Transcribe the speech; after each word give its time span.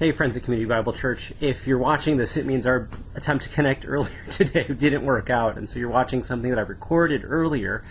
Hey, 0.00 0.12
friends 0.12 0.34
of 0.34 0.44
Community 0.44 0.66
Bible 0.66 0.94
Church. 0.94 1.30
If 1.42 1.66
you're 1.66 1.76
watching 1.76 2.16
this, 2.16 2.38
it 2.38 2.46
means 2.46 2.64
our 2.64 2.88
attempt 3.14 3.44
to 3.44 3.54
connect 3.54 3.84
earlier 3.86 4.16
today 4.34 4.66
didn't 4.66 5.04
work 5.04 5.28
out. 5.28 5.58
And 5.58 5.68
so 5.68 5.78
you're 5.78 5.90
watching 5.90 6.22
something 6.22 6.48
that 6.48 6.58
I 6.58 6.62
recorded 6.62 7.20
earlier 7.22 7.84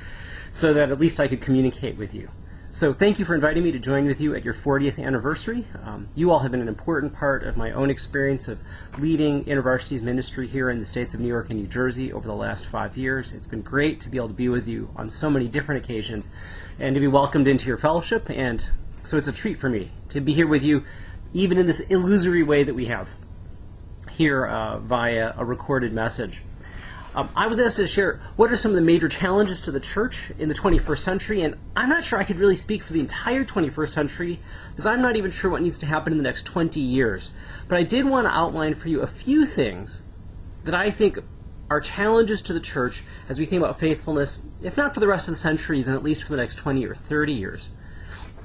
so 0.52 0.74
that 0.74 0.92
at 0.92 1.00
least 1.00 1.20
I 1.20 1.28
could 1.28 1.44
communicate 1.44 2.00
with 2.00 2.16
you. 2.16 2.30
So 2.74 2.96
thank 2.96 3.20
you 3.20 3.26
for 3.26 3.36
inviting 3.36 3.64
me 3.64 3.72
to 3.74 3.80
join 3.80 4.08
with 4.08 4.20
you 4.20 4.34
at 4.34 4.44
your 4.44 4.56
40th 4.56 4.98
anniversary. 4.98 5.68
Um, 5.84 6.10
you 6.16 6.31
all 6.31 6.40
have 6.40 6.49
been 6.49 6.62
an 6.62 6.67
important 6.67 7.13
part 7.13 7.44
of 7.44 7.58
my 7.58 7.74
own 7.74 7.92
experience 7.92 8.47
of 8.47 8.57
leading 8.97 9.46
InterVarsity's 9.46 10.01
ministry 10.01 10.47
here 10.47 10.71
in 10.71 10.79
the 10.79 10.87
states 10.87 11.13
of 11.13 11.19
New 11.19 11.28
York 11.28 11.51
and 11.51 11.60
New 11.60 11.67
Jersey 11.67 12.12
over 12.12 12.26
the 12.26 12.33
last 12.33 12.65
five 12.71 12.97
years. 12.97 13.33
It's 13.35 13.46
been 13.46 13.62
great 13.62 14.01
to 14.01 14.10
be 14.10 14.17
able 14.17 14.29
to 14.29 14.33
be 14.33 14.49
with 14.49 14.65
you 14.65 14.89
on 14.96 15.12
so 15.12 15.29
many 15.29 15.47
different 15.47 15.85
occasions 15.85 16.27
and 16.80 16.95
to 16.95 16.99
be 16.99 17.07
welcomed 17.07 17.48
into 17.48 17.66
your 17.66 17.77
fellowship. 17.77 18.31
And 18.31 18.63
so 19.05 19.17
it's 19.17 19.27
a 19.27 19.34
treat 19.34 19.59
for 19.59 19.70
me 19.70 19.91
to 20.09 20.21
be 20.21 20.34
here 20.34 20.48
with 20.48 20.63
you 20.63 20.81
even 21.34 21.58
in 21.58 21.68
this 21.68 21.82
illusory 21.90 22.44
way 22.44 22.64
that 22.64 22.74
we 22.74 22.88
have 22.88 23.08
here 24.12 24.46
uh, 24.46 24.80
via 24.80 25.34
a 25.38 25.46
recorded 25.46 25.94
message. 25.94 26.42
Um, 27.16 27.32
I 27.36 27.48
was 27.48 27.60
asked 27.60 27.78
to 27.78 27.88
share 27.88 28.22
what 28.36 28.52
are 28.52 28.58
some 28.58 28.72
of 28.72 28.76
the 28.76 28.84
major 28.84 29.10
challenges 29.10 29.62
to 29.62 29.72
the 29.72 29.80
church 29.80 30.32
in 30.38 30.48
the 30.48 30.54
21st 30.54 31.00
century, 31.00 31.42
and 31.42 31.56
I'm 31.76 31.90
not 31.90 32.04
sure 32.04 32.20
I 32.20 32.26
could 32.26 32.38
really 32.38 32.56
speak 32.56 32.84
for 32.84 32.94
the 32.94 33.00
entire 33.00 33.44
21st 33.44 33.90
century 33.90 34.40
because 34.72 34.86
I'm 34.86 35.02
not 35.02 35.16
even 35.16 35.32
sure 35.32 35.50
what 35.50 35.64
needs 35.64 35.80
to 35.80 35.88
happen 35.88 36.14
in 36.14 36.18
the 36.18 36.23
next 36.23 36.46
20 36.46 36.80
years. 36.80 37.32
But 37.68 37.80
I 37.80 37.84
did 37.84 38.06
want 38.06 38.28
to 38.28 38.32
outline 38.32 38.76
for 38.76 38.90
you 38.90 39.02
a 39.02 39.08
few 39.08 39.48
things 39.48 40.04
that 40.66 40.76
I 40.76 40.92
think 40.96 41.18
are 41.70 41.82
challenges 41.82 42.44
to 42.44 42.54
the 42.54 42.59
church 42.59 43.04
as 43.28 43.40
we 43.40 43.46
think 43.46 43.62
about 43.64 43.80
faithfulness, 43.80 44.40
if 44.62 44.78
not 44.78 44.94
for 44.94 45.00
the 45.00 45.08
rest 45.08 45.28
of 45.28 45.34
the 45.34 45.40
century, 45.40 45.84
then 45.84 45.96
at 45.96 46.04
least 46.04 46.23
for 46.23 46.32
the 46.36 46.38
next 46.38 46.59
20 46.62 46.86
or 46.86 46.96
30 46.96 47.34
years. 47.34 47.70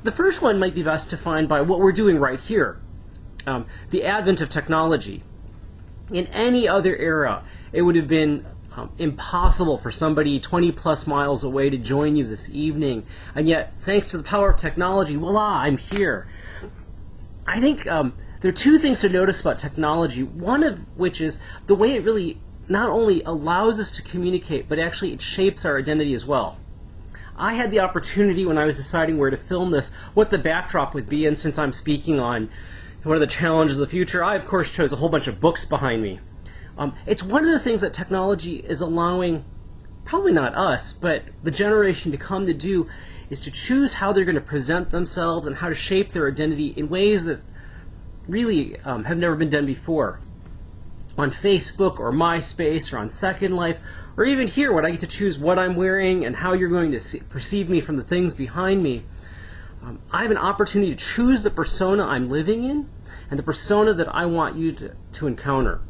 The 0.05 0.13
first 0.13 0.43
one 0.43 0.59
might 0.59 0.75
be 0.75 0.83
best 0.83 1.11
defined 1.11 1.49
by 1.49 1.63
what 1.63 1.81
we're 1.81 1.93
doing 1.93 2.19
right 2.19 2.39
here 2.39 2.79
um, 3.47 3.67
the 3.91 4.05
advent 4.05 4.41
of 4.41 4.51
technology. 4.51 5.23
In 6.11 6.27
any 6.29 6.69
other 6.69 6.95
era, 6.95 7.45
it 7.73 7.83
would 7.83 7.97
have 7.97 8.09
been 8.09 8.47
um, 8.73 8.91
impossible 8.99 9.81
for 9.83 9.91
somebody 9.91 10.41
20 10.41 10.73
plus 10.73 11.07
miles 11.07 11.45
away 11.45 11.71
to 11.71 11.79
join 11.79 12.17
you 12.17 12.27
this 12.27 12.49
evening. 12.53 13.05
And 13.35 13.49
yet, 13.49 13.73
thanks 13.85 14.11
to 14.11 14.19
the 14.19 14.23
power 14.23 14.51
of 14.51 14.61
technology, 14.61 15.17
voila, 15.17 15.63
I'm 15.63 15.77
here. 15.77 16.27
I 17.47 17.61
think 17.61 17.87
um, 17.87 18.15
there 18.43 18.51
are 18.51 18.55
two 18.55 18.79
things 18.79 19.01
to 19.01 19.09
notice 19.09 19.41
about 19.41 19.59
technology. 19.59 20.23
One 20.23 20.65
of 20.65 20.79
which 20.97 21.21
is 21.21 21.39
the 21.67 21.75
way 21.75 21.93
it 21.93 22.05
really 22.05 22.41
not 22.69 22.91
only 22.91 23.23
allows 23.23 23.79
us 23.79 24.01
to 24.03 24.11
communicate, 24.11 24.69
but 24.69 24.79
actually 24.79 25.13
it 25.13 25.21
shapes 25.21 25.65
our 25.65 25.79
identity 25.79 26.15
as 26.15 26.25
well. 26.27 26.59
I 27.37 27.55
had 27.55 27.71
the 27.71 27.81
opportunity 27.81 28.47
when 28.47 28.59
I 28.59 28.65
was 28.65 28.77
deciding 28.77 29.19
where 29.19 29.31
to 29.31 29.37
film 29.37 29.71
this, 29.71 29.91
what 30.15 30.31
the 30.31 30.39
backdrop 30.39 30.95
would 30.95 31.09
be, 31.09 31.27
and 31.27 31.39
since 31.39 31.59
I'm 31.59 31.73
speaking 31.73 32.21
on 32.21 32.51
one 33.03 33.21
of 33.21 33.21
the 33.21 33.35
challenges 33.35 33.79
of 33.79 33.87
the 33.87 33.91
future, 33.91 34.25
I 34.25 34.37
of 34.37 34.49
course 34.49 34.71
chose 34.71 34.93
a 34.93 34.97
whole 34.97 35.11
bunch 35.11 35.27
of 35.27 35.41
books 35.41 35.67
behind 35.67 36.03
me. 36.03 36.21
Um, 36.79 36.97
it's 37.07 37.23
one 37.23 37.45
of 37.45 37.53
the 37.53 37.63
things 37.63 37.83
that 37.83 37.95
technology 37.95 38.57
is 38.57 38.81
allowing, 38.81 39.45
probably 40.05 40.33
not 40.33 40.55
us, 40.55 40.95
but 41.01 41.23
the 41.43 41.51
generation 41.51 42.13
to 42.13 42.19
come 42.19 42.47
to 42.47 42.55
do, 42.55 42.87
is 43.31 43.41
to 43.41 43.51
choose 43.51 43.95
how 43.95 44.13
they're 44.13 44.25
going 44.25 44.35
to 44.37 44.41
present 44.41 44.91
themselves 44.91 45.47
and 45.47 45.57
how 45.57 45.69
to 45.69 45.75
shape 45.75 46.13
their 46.13 46.31
identity 46.31 46.73
in 46.77 46.89
ways 46.89 47.25
that 47.25 47.41
really 48.29 48.77
um, 48.85 49.05
have 49.05 49.19
never 49.19 49.37
been 49.37 49.51
done 49.51 49.67
before. 49.67 50.21
On 51.17 51.31
Facebook 51.31 51.99
or 51.99 52.13
MySpace 52.13 52.93
or 52.93 52.99
on 52.99 53.11
Second 53.11 53.53
Life 53.53 53.77
or 54.17 54.25
even 54.25 54.47
here 54.47 54.73
when 54.73 54.85
I 54.85 54.91
get 54.91 55.01
to 55.01 55.09
choose 55.09 55.39
what 55.39 55.59
I'm 55.59 55.77
wearing 55.77 56.25
and 56.25 56.37
how 56.37 56.53
you're 56.53 56.69
going 56.69 56.93
to 56.93 57.01
see, 57.01 57.21
perceive 57.31 57.69
me 57.69 57.81
from 57.81 57.97
the 57.97 58.05
things 58.05 58.35
behind 58.35 58.83
me, 58.83 59.05
um, 59.83 60.01
I 60.11 60.23
have 60.23 60.31
an 60.31 60.39
opportunity 60.39 60.95
to 60.95 61.01
choose 61.17 61.43
the 61.43 61.51
persona 61.51 62.05
I'm 62.05 62.31
living 62.31 62.65
in 62.65 62.89
and 63.31 63.39
the 63.39 63.43
persona 63.43 63.95
that 63.95 64.09
I 64.09 64.27
want 64.27 64.57
you 64.57 64.73
to, 64.77 64.95
to 65.19 65.27
encounter. 65.27 65.81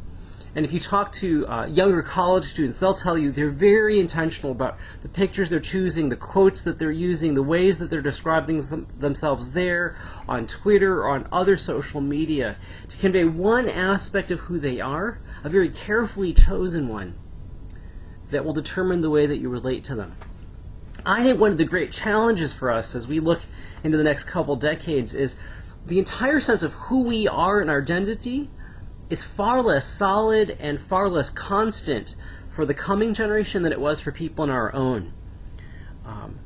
And 0.57 0.65
if 0.65 0.73
you 0.73 0.79
talk 0.79 1.13
to 1.21 1.47
uh, 1.49 1.67
younger 1.67 2.03
college 2.03 2.45
students, 2.45 2.79
they'll 2.79 2.97
tell 2.97 3.19
you 3.19 3.33
they're 3.33 3.51
very 3.51 3.99
intentional 3.99 4.53
about 4.53 4.77
the 5.03 5.09
pictures 5.09 5.51
they're 5.51 5.61
choosing, 5.61 6.09
the 6.09 6.17
quotes 6.17 6.63
that 6.63 6.79
they're 6.79 6.93
using, 6.93 7.35
the 7.35 7.43
ways 7.43 7.79
that 7.81 7.91
they're 7.91 8.01
describing 8.01 8.63
them, 8.71 8.87
themselves 8.97 9.53
there, 9.53 9.97
on 10.29 10.47
Twitter, 10.63 11.01
or 11.01 11.09
on 11.09 11.27
other 11.33 11.57
social 11.57 12.01
media, 12.01 12.57
to 12.89 12.97
convey 12.99 13.25
one 13.25 13.69
aspect 13.69 14.31
of 14.31 14.39
who 14.41 14.61
they 14.61 14.81
are, 14.81 15.19
a 15.43 15.51
very 15.51 15.71
carefully 15.71 16.33
chosen 16.33 16.89
one 16.89 17.17
that 18.31 18.45
will 18.45 18.55
determine 18.55 19.01
the 19.01 19.11
way 19.11 19.27
that 19.27 19.39
you 19.39 19.49
relate 19.49 19.85
to 19.85 19.97
them. 19.97 20.15
I 21.05 21.25
think 21.25 21.41
one 21.41 21.51
of 21.51 21.59
the 21.59 21.65
great 21.65 21.91
challenges 21.91 22.55
for 22.57 22.71
us 22.71 22.95
as 22.95 23.07
we 23.09 23.19
look 23.19 23.41
into 23.83 23.99
the 23.99 24.05
next 24.05 24.25
couple 24.33 24.57
decades 24.57 25.15
is 25.15 25.35
the 25.87 25.99
entire 25.99 26.41
sense 26.41 26.63
of 26.63 26.71
who 26.89 27.03
we 27.03 27.29
are 27.29 27.61
and 27.61 27.69
our 27.69 27.83
identity 27.83 28.51
is 29.11 29.25
far 29.37 29.63
less 29.63 29.87
solid 29.99 30.51
and 30.51 30.79
far 30.89 31.09
less 31.09 31.31
constant 31.31 32.11
for 32.55 32.67
the 32.67 32.75
coming 32.75 33.15
generation 33.15 33.63
than 33.63 33.73
it 33.73 33.81
was 33.81 34.01
for 34.01 34.13
people 34.13 34.45
in 34.45 34.51
our 34.51 34.75
own. 34.75 35.13
Um, 36.05 36.39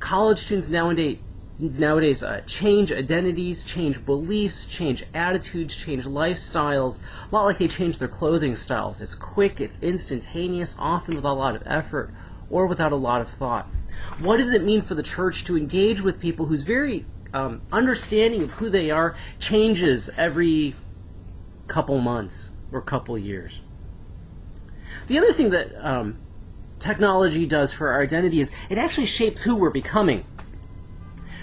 college 0.00 0.38
students 0.38 0.68
nowadays 0.68 1.18
nowadays 1.58 2.22
uh, 2.22 2.40
change 2.46 2.90
identities, 2.90 3.64
change 3.64 4.04
beliefs, 4.04 4.66
change 4.76 5.04
attitudes, 5.14 5.76
change 5.86 6.04
lifestyles, 6.04 6.98
a 7.30 7.34
lot 7.34 7.44
like 7.44 7.58
they 7.58 7.68
change 7.68 7.98
their 7.98 8.08
clothing 8.08 8.56
styles. 8.56 9.00
It's 9.00 9.14
quick, 9.14 9.60
it's 9.60 9.78
instantaneous, 9.80 10.74
often 10.78 11.14
without 11.14 11.34
a 11.34 11.38
lot 11.38 11.54
of 11.54 11.62
effort 11.64 12.10
or 12.50 12.66
without 12.66 12.92
a 12.92 12.96
lot 12.96 13.20
of 13.20 13.28
thought. 13.38 13.66
What 14.20 14.38
does 14.38 14.52
it 14.52 14.64
mean 14.64 14.84
for 14.86 14.94
the 14.94 15.02
church 15.02 15.44
to 15.46 15.56
engage 15.56 16.00
with 16.00 16.20
people 16.20 16.46
whose 16.46 16.64
very 16.64 17.06
um, 17.32 17.62
understanding 17.70 18.42
of 18.42 18.50
who 18.50 18.70
they 18.70 18.90
are 18.90 19.14
changes 19.40 20.10
every 20.16 20.74
couple 21.68 22.00
months 22.00 22.50
or 22.72 22.80
couple 22.82 23.18
years? 23.18 23.60
The 25.08 25.18
other 25.18 25.32
thing 25.32 25.50
that 25.50 25.74
um, 25.86 26.18
technology 26.80 27.46
does 27.46 27.72
for 27.72 27.88
our 27.90 28.02
identity 28.02 28.40
is 28.40 28.50
it 28.70 28.78
actually 28.78 29.06
shapes 29.06 29.42
who 29.42 29.56
we're 29.56 29.70
becoming. 29.70 30.24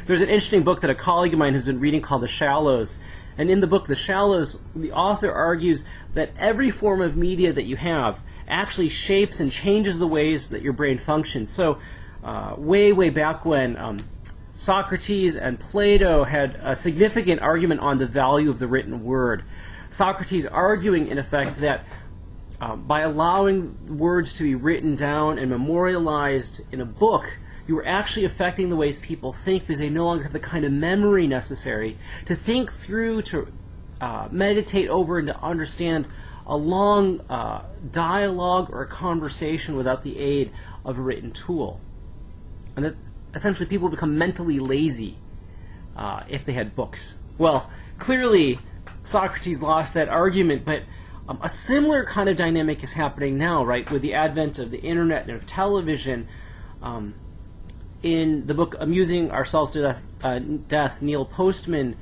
There's 0.08 0.22
an 0.22 0.30
interesting 0.30 0.64
book 0.64 0.82
that 0.82 0.90
a 0.90 0.96
colleague 0.96 1.34
of 1.34 1.40
mine 1.40 1.54
has 1.54 1.66
been 1.66 1.80
reading 1.80 2.02
called 2.02 2.24
The 2.24 2.28
Shallows. 2.28 2.98
And 3.38 3.50
in 3.50 3.60
the 3.60 3.68
book 3.68 3.88
The 3.88 3.96
Shallows, 3.96 4.58
the 4.76 4.92
author 4.92 5.32
argues 5.32 5.84
that 6.16 6.32
every 6.38 6.72
form 6.72 7.02
of 7.02 7.16
media 7.16 7.54
that 7.54 7.66
you 7.66 7.76
have 7.78 8.18
actually 8.48 8.90
shapes 8.90 9.40
and 9.40 9.52
changes 9.52 9.98
the 10.00 10.08
ways 10.08 10.50
that 10.52 10.62
your 10.62 10.74
brain 10.74 11.00
functions. 11.06 11.54
So, 11.56 11.80
uh, 12.24 12.56
way, 12.58 12.92
way 12.92 13.10
back 13.10 13.46
when 13.46 13.78
um, 13.78 14.10
Socrates 14.58 15.36
and 15.36 15.60
Plato 15.60 16.24
had 16.24 16.56
a 16.62 16.76
significant 16.82 17.42
argument 17.42 17.80
on 17.80 17.98
the 17.98 18.08
value 18.08 18.50
of 18.52 18.60
the 18.60 18.68
written 18.68 19.04
word. 19.04 19.44
Socrates 19.92 20.46
arguing, 20.50 21.08
in 21.08 21.18
effect, 21.18 21.60
that 21.62 21.86
uh, 22.60 22.76
by 22.76 23.02
allowing 23.02 23.98
words 23.98 24.38
to 24.38 24.44
be 24.44 24.56
written 24.56 24.96
down 24.96 25.38
and 25.38 25.50
memorialized 25.50 26.62
in 26.72 26.82
a 26.82 26.86
book, 26.86 27.24
you 27.68 27.78
are 27.78 27.86
actually 27.86 28.26
affecting 28.26 28.70
the 28.70 28.76
ways 28.76 29.00
people 29.06 29.36
think 29.46 29.64
because 29.64 29.80
they 29.80 29.90
no 29.90 30.06
longer 30.06 30.24
have 30.24 30.34
the 30.34 30.40
kind 30.40 30.66
of 30.66 30.72
memory 30.72 31.28
necessary 31.28 31.98
to 32.28 32.36
think 32.36 32.70
through, 32.86 33.22
to 33.24 33.48
uh, 34.00 34.28
meditate 34.32 34.90
over, 34.90 35.20
and 35.20 35.28
to 35.28 35.38
understand 35.40 36.08
a 36.46 36.56
long 36.56 37.20
uh, 37.30 37.64
dialogue 37.92 38.70
or 38.72 38.84
a 38.84 38.88
conversation 38.88 39.76
without 39.76 40.04
the 40.04 40.18
aid 40.20 40.52
of 40.84 40.98
a 40.98 41.02
written 41.02 41.34
tool. 41.46 41.80
And 42.76 42.86
that 42.86 42.96
essentially 43.36 43.68
people 43.68 43.90
become 43.90 44.18
mentally 44.18 44.60
lazy 44.60 45.18
uh, 45.96 46.24
if 46.28 46.46
they 46.46 46.54
had 46.54 46.76
books. 46.76 47.16
Well, 47.38 47.72
clearly 48.00 48.60
Socrates 49.06 49.62
lost 49.62 49.94
that 49.94 50.10
argument, 50.10 50.66
but 50.66 50.84
um, 51.28 51.40
a 51.44 51.50
similar 51.50 52.06
kind 52.06 52.30
of 52.30 52.38
dynamic 52.38 52.84
is 52.84 52.94
happening 52.94 53.38
now, 53.38 53.64
right, 53.64 53.90
with 53.92 54.02
the 54.02 54.14
advent 54.14 54.60
of 54.60 54.72
the 54.72 54.80
internet 54.80 55.28
and 55.28 55.42
of 55.42 55.48
television. 55.48 56.28
Um, 56.82 57.16
in 58.04 58.46
the 58.48 58.54
book 58.54 58.76
Amusing 58.80 59.30
Ourselves 59.32 59.74
to 59.74 59.82
Death, 59.82 60.02
uh, 60.24 60.40
Death, 60.40 61.02
Neil 61.02 61.26
Postman 61.26 61.96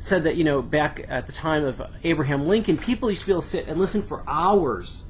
said 0.00 0.24
that, 0.24 0.36
you 0.36 0.44
know, 0.44 0.62
back 0.62 1.00
at 1.08 1.26
the 1.26 1.32
time 1.32 1.64
of 1.64 1.80
Abraham 2.04 2.46
Lincoln, 2.46 2.78
people 2.78 3.10
used 3.10 3.22
to 3.22 3.26
be 3.26 3.32
able 3.32 3.42
to 3.42 3.48
sit 3.48 3.68
and 3.68 3.78
listen 3.78 4.06
for 4.08 4.22
hours 4.28 5.02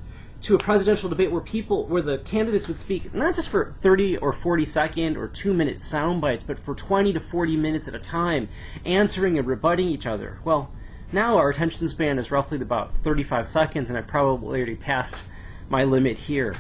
to 0.43 0.55
a 0.55 0.59
presidential 0.63 1.09
debate 1.09 1.31
where 1.31 1.41
people, 1.41 1.87
where 1.89 2.03
the 2.03 2.19
candidates 2.31 2.69
would 2.69 2.79
speak 2.79 3.13
not 3.13 3.35
just 3.35 3.51
for 3.51 3.75
30 3.83 4.19
or 4.19 4.33
40 4.33 4.65
second 4.65 5.17
or 5.17 5.29
two 5.29 5.53
minute 5.53 5.81
sound 5.81 6.21
bites, 6.21 6.45
but 6.47 6.59
for 6.65 6.75
20 6.75 7.13
to 7.13 7.21
40 7.31 7.57
minutes 7.57 7.89
at 7.89 7.95
a 7.95 7.99
time, 7.99 8.49
answering 8.87 9.39
and 9.39 9.47
rebutting 9.47 9.89
each 9.89 10.07
other. 10.07 10.39
Well, 10.45 10.73
now 11.13 11.39
our 11.39 11.51
attention 11.51 11.89
span 11.89 12.19
is 12.19 12.31
roughly 12.31 12.61
about 12.61 12.91
35 13.03 13.49
seconds, 13.49 13.89
and 13.89 13.97
I 13.97 14.03
probably 14.03 14.59
already 14.59 14.77
passed 14.77 15.17
my 15.71 15.85
limit 15.85 16.17
here. 16.17 16.55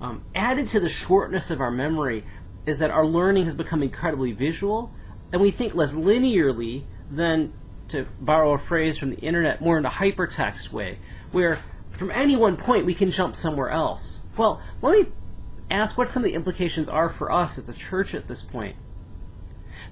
Um, 0.00 0.24
added 0.34 0.68
to 0.72 0.80
the 0.80 0.90
shortness 0.90 1.50
of 1.50 1.60
our 1.60 1.70
memory 1.70 2.24
is 2.66 2.80
that 2.80 2.90
our 2.90 3.06
learning 3.06 3.46
has 3.46 3.54
become 3.54 3.82
incredibly 3.82 4.32
visual, 4.32 4.90
and 5.32 5.40
we 5.40 5.50
think 5.52 5.74
less 5.74 5.92
linearly 5.92 6.84
than, 7.10 7.52
to 7.90 8.06
borrow 8.20 8.54
a 8.54 8.58
phrase 8.58 8.98
from 8.98 9.10
the 9.10 9.18
internet, 9.18 9.62
more 9.62 9.78
in 9.78 9.86
a 9.86 9.90
hypertext 9.90 10.72
way, 10.72 10.98
where 11.32 11.62
from 11.98 12.10
any 12.10 12.36
one 12.36 12.56
point 12.56 12.84
we 12.84 12.94
can 12.94 13.10
jump 13.10 13.34
somewhere 13.34 13.70
else. 13.70 14.18
Well, 14.36 14.60
let 14.82 14.92
me 14.92 15.12
ask 15.70 15.96
what 15.96 16.08
some 16.08 16.22
of 16.22 16.28
the 16.28 16.34
implications 16.34 16.88
are 16.88 17.14
for 17.16 17.32
us 17.32 17.58
at 17.58 17.66
the 17.66 17.74
church 17.74 18.14
at 18.14 18.28
this 18.28 18.44
point. 18.52 18.76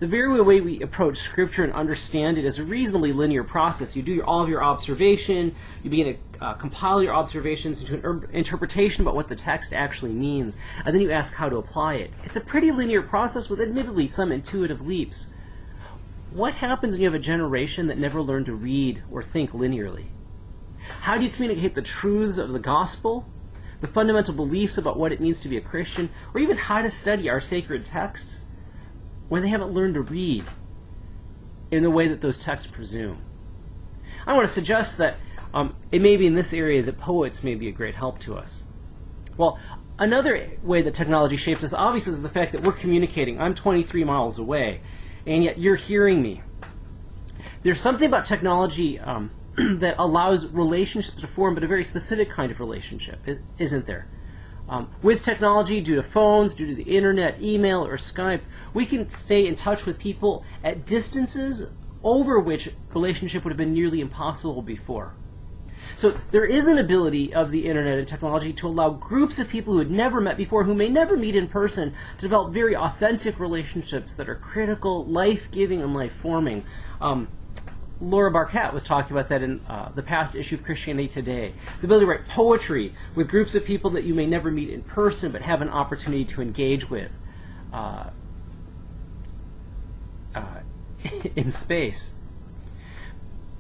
The 0.01 0.09
very 0.09 0.41
way 0.43 0.61
we 0.61 0.83
approach 0.83 1.17
Scripture 1.17 1.65
and 1.65 1.73
understand 1.73 2.39
it 2.39 2.45
is 2.45 2.59
a 2.59 2.65
reasonably 2.65 3.13
linear 3.13 3.45
process. 3.45 3.95
You 3.95 4.03
do 4.03 4.13
your, 4.13 4.25
all 4.25 4.43
of 4.43 4.49
your 4.49 4.63
observation, 4.63 5.55
you 5.83 5.91
begin 5.91 6.15
to 6.15 6.45
uh, 6.45 6.55
compile 6.55 7.03
your 7.03 7.15
observations 7.15 7.81
into 7.81 7.95
an 7.95 8.01
er- 8.05 8.31
interpretation 8.33 9.03
about 9.03 9.15
what 9.15 9.29
the 9.29 9.37
text 9.37 9.73
actually 9.73 10.13
means, 10.13 10.57
and 10.85 10.95
then 10.95 11.03
you 11.03 11.11
ask 11.11 11.33
how 11.33 11.49
to 11.49 11.57
apply 11.57 11.95
it. 11.95 12.11
It's 12.25 12.37
a 12.37 12.41
pretty 12.41 12.73
linear 12.73 13.03
process 13.03 13.49
with 13.49 13.61
admittedly 13.61 14.09
some 14.09 14.33
intuitive 14.33 14.81
leaps. 14.81 15.27
What 16.33 16.55
happens 16.55 16.95
when 16.95 17.03
you 17.03 17.07
have 17.07 17.15
a 17.15 17.23
generation 17.23 17.87
that 17.87 17.99
never 17.99 18.21
learned 18.21 18.47
to 18.47 18.55
read 18.55 19.05
or 19.11 19.23
think 19.23 19.51
linearly? 19.51 20.07
How 21.01 21.17
do 21.17 21.25
you 21.25 21.31
communicate 21.31 21.75
the 21.75 21.83
truths 21.83 22.39
of 22.39 22.51
the 22.51 22.59
gospel, 22.59 23.27
the 23.81 23.87
fundamental 23.87 24.35
beliefs 24.35 24.77
about 24.77 24.99
what 24.99 25.13
it 25.13 25.21
means 25.21 25.43
to 25.43 25.49
be 25.49 25.57
a 25.57 25.63
Christian, 25.63 26.11
or 26.35 26.41
even 26.41 26.57
how 26.57 26.83
to 26.83 26.91
study 26.91 27.29
our 27.29 27.41
sacred 27.41 27.85
texts? 27.85 28.41
When 29.29 29.43
they 29.43 29.49
haven't 29.49 29.73
learned 29.73 29.95
to 29.95 30.03
read 30.03 30.45
in 31.71 31.83
the 31.83 31.91
way 31.91 32.09
that 32.09 32.21
those 32.21 32.39
texts 32.39 32.69
presume. 32.73 33.23
I 34.27 34.35
want 34.35 34.47
to 34.47 34.53
suggest 34.53 34.99
that 34.99 35.17
um, 35.53 35.77
it 35.93 36.01
may 36.01 36.17
be 36.17 36.27
in 36.27 36.35
this 36.35 36.53
area 36.53 36.83
that 36.83 36.99
poets 36.99 37.43
may 37.43 37.55
be 37.55 37.69
a 37.69 37.73
great 37.73 37.95
help 37.95 38.19
to 38.21 38.35
us. 38.35 38.63
Well, 39.37 39.59
another 39.99 40.53
way 40.63 40.83
that 40.83 40.95
technology 40.95 41.37
shapes 41.37 41.65
us, 41.65 41.73
obviously, 41.77 42.15
is 42.15 42.23
the 42.23 42.29
fact 42.29 42.53
that 42.53 42.63
we're 42.63 42.79
communicating. 42.79 43.41
I'm 43.41 43.55
23 43.55 44.05
miles 44.05 44.39
away, 44.39 44.81
and 45.27 45.43
yet 45.43 45.59
you're 45.59 45.77
hearing 45.77 46.23
me. 46.23 46.43
There's 47.63 47.81
something 47.81 48.07
about 48.07 48.27
technology 48.27 48.99
um, 48.99 49.31
that 49.57 49.95
allows 49.99 50.47
relationships 50.53 51.21
to 51.21 51.27
form, 51.35 51.55
but 51.55 51.65
a 51.65 51.69
very 51.69 51.85
specific 51.85 52.31
kind 52.31 52.53
of 52.53 52.61
relationship, 52.61 53.21
isn't 53.59 53.87
there? 53.87 54.09
Um, 54.69 54.89
with 55.03 55.23
technology, 55.23 55.83
due 55.83 55.97
to 55.97 56.03
phones, 56.03 56.55
due 56.55 56.67
to 56.67 56.75
the 56.75 56.83
internet, 56.83 57.41
email, 57.43 57.87
or 57.87 57.99
Skype, 57.99 58.41
we 58.75 58.87
can 58.87 59.09
stay 59.25 59.47
in 59.47 59.57
touch 59.57 59.85
with 59.87 59.99
people 59.99 60.43
at 60.63 60.87
distances 60.87 61.67
over 62.03 62.41
which 62.41 62.69
relationship 62.95 63.45
would 63.45 63.51
have 63.51 63.59
been 63.59 63.75
nearly 63.75 64.01
impossible 64.01 64.63
before. 64.63 65.15
So 65.99 66.17
there 66.33 66.47
is 66.47 66.67
an 66.67 66.79
ability 66.79 67.35
of 67.35 67.51
the 67.51 67.67
internet 67.67 67.99
and 67.99 68.09
technology 68.09 68.53
to 68.55 68.67
allow 68.67 68.91
groups 68.91 69.39
of 69.39 69.49
people 69.49 69.75
who 69.75 69.79
had 69.81 69.91
never 69.91 70.21
met 70.21 70.37
before, 70.37 70.65
who 70.65 70.75
may 70.75 70.89
never 70.89 71.17
meet 71.17 71.37
in 71.37 71.49
person, 71.49 71.95
to 72.19 72.23
develop 72.23 72.53
very 72.53 72.75
authentic 72.75 73.39
relationships 73.39 74.15
that 74.17 74.29
are 74.29 74.35
critical, 74.35 75.05
life-giving, 75.07 75.83
and 75.83 75.95
life-forming. 75.95 76.65
Um, 77.01 77.29
Laura 78.01 78.33
Barkat 78.33 78.75
was 78.75 78.83
talking 78.83 79.13
about 79.13 79.29
that 79.29 79.43
in 79.43 79.61
uh, 79.61 79.93
the 79.95 80.03
past 80.03 80.35
issue 80.35 80.57
of 80.57 80.63
Christianity 80.63 81.09
Today. 81.13 81.55
The 81.81 81.87
ability 81.87 82.07
to 82.07 82.11
write 82.11 82.29
poetry 82.29 82.93
with 83.17 83.29
groups 83.29 83.55
of 83.55 83.65
people 83.65 83.91
that 83.93 84.05
you 84.05 84.15
may 84.15 84.27
never 84.27 84.51
meet 84.51 84.71
in 84.71 84.83
person 84.83 85.33
but 85.33 85.43
have 85.43 85.61
an 85.61 85.69
opportunity 85.69 86.25
to 86.35 86.43
engage 86.43 86.85
with 86.91 87.11
uh, 87.73 88.11
uh, 90.35 90.61
in 91.37 91.53
space. 91.53 92.11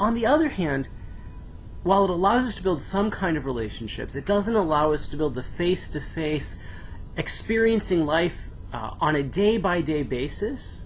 On 0.00 0.14
the 0.14 0.26
other 0.26 0.48
hand, 0.48 0.88
while 1.84 2.04
it 2.04 2.10
allows 2.10 2.48
us 2.48 2.56
to 2.56 2.62
build 2.62 2.82
some 2.82 3.10
kind 3.10 3.37
of 3.37 3.44
relationships, 3.44 4.16
it 4.16 4.26
doesn't 4.26 4.56
allow 4.56 4.92
us 4.92 5.06
to 5.10 5.16
build 5.16 5.34
the 5.34 5.44
face 5.56 5.88
to 5.92 6.00
face, 6.14 6.56
experiencing 7.16 8.00
life 8.00 8.32
uh, 8.72 8.90
on 9.00 9.14
a 9.14 9.22
day 9.22 9.58
by 9.58 9.82
day 9.82 10.02
basis, 10.02 10.84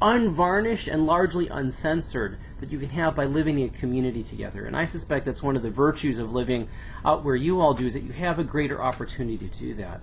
unvarnished 0.00 0.88
and 0.88 1.04
largely 1.04 1.48
uncensored 1.48 2.38
that 2.64 2.72
you 2.72 2.78
can 2.78 2.88
have 2.88 3.14
by 3.14 3.26
living 3.26 3.58
in 3.58 3.68
a 3.68 3.78
community 3.78 4.24
together. 4.24 4.64
And 4.64 4.74
I 4.74 4.86
suspect 4.86 5.26
that's 5.26 5.42
one 5.42 5.54
of 5.54 5.62
the 5.62 5.70
virtues 5.70 6.18
of 6.18 6.30
living 6.30 6.68
out 7.04 7.22
where 7.22 7.36
you 7.36 7.60
all 7.60 7.74
do 7.74 7.86
is 7.86 7.92
that 7.92 8.02
you 8.02 8.12
have 8.12 8.38
a 8.38 8.44
greater 8.44 8.82
opportunity 8.82 9.36
to 9.36 9.58
do 9.58 9.74
that. 9.76 10.00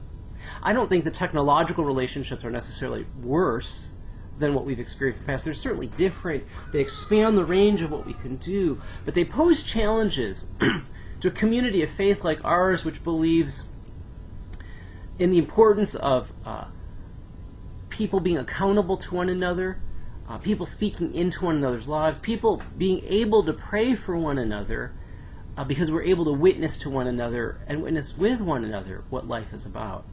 I 0.61 0.71
don't 0.73 0.87
think 0.87 1.03
the 1.03 1.11
technological 1.11 1.83
relationships 1.83 2.43
are 2.43 2.51
necessarily 2.51 3.07
worse 3.23 3.87
than 4.39 4.53
what 4.53 4.65
we've 4.65 4.79
experienced 4.79 5.21
in 5.21 5.25
the 5.25 5.31
past. 5.31 5.45
They're 5.45 5.55
certainly 5.55 5.87
different. 5.97 6.43
They 6.71 6.81
expand 6.81 7.35
the 7.35 7.45
range 7.45 7.81
of 7.81 7.89
what 7.89 8.05
we 8.05 8.13
can 8.13 8.37
do, 8.37 8.79
but 9.05 9.15
they 9.15 9.25
pose 9.25 9.63
challenges 9.63 10.45
to 10.59 11.27
a 11.27 11.31
community 11.31 11.81
of 11.81 11.89
faith 11.97 12.19
like 12.23 12.39
ours, 12.43 12.83
which 12.85 13.03
believes 13.03 13.63
in 15.17 15.31
the 15.31 15.39
importance 15.39 15.95
of 15.99 16.27
uh, 16.45 16.65
people 17.89 18.19
being 18.19 18.37
accountable 18.37 18.97
to 18.97 19.15
one 19.15 19.29
another, 19.29 19.79
uh, 20.31 20.37
people 20.37 20.65
speaking 20.65 21.13
into 21.13 21.43
one 21.43 21.57
another's 21.57 21.89
lives, 21.89 22.17
people 22.23 22.63
being 22.77 23.03
able 23.05 23.43
to 23.45 23.51
pray 23.51 23.97
for 23.97 24.17
one 24.17 24.37
another 24.37 24.93
uh, 25.57 25.63
because 25.65 25.91
we're 25.91 26.03
able 26.03 26.23
to 26.23 26.31
witness 26.31 26.79
to 26.81 26.89
one 26.89 27.05
another 27.05 27.57
and 27.67 27.83
witness 27.83 28.13
with 28.17 28.39
one 28.39 28.63
another 28.63 29.03
what 29.09 29.27
life 29.27 29.47
is 29.51 29.65
about. 29.65 30.05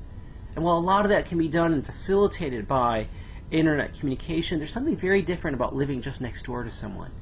And 0.56 0.64
while 0.64 0.76
a 0.76 0.80
lot 0.80 1.04
of 1.04 1.10
that 1.10 1.26
can 1.26 1.38
be 1.38 1.48
done 1.48 1.72
and 1.72 1.86
facilitated 1.86 2.66
by 2.66 3.06
internet 3.52 3.92
communication, 4.00 4.58
there's 4.58 4.72
something 4.72 4.98
very 4.98 5.22
different 5.22 5.54
about 5.54 5.76
living 5.76 6.02
just 6.02 6.20
next 6.20 6.46
door 6.46 6.64
to 6.64 6.72
someone. 6.72 7.12